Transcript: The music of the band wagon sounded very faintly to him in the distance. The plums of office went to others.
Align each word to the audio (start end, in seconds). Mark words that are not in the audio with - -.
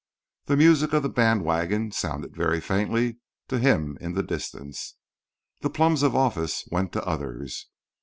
The 0.45 0.57
music 0.57 0.93
of 0.93 1.03
the 1.03 1.09
band 1.09 1.45
wagon 1.45 1.91
sounded 1.91 2.35
very 2.35 2.59
faintly 2.59 3.17
to 3.49 3.59
him 3.59 3.99
in 4.01 4.13
the 4.13 4.23
distance. 4.23 4.95
The 5.59 5.69
plums 5.69 6.01
of 6.01 6.15
office 6.15 6.67
went 6.71 6.91
to 6.93 7.05
others. 7.05 7.67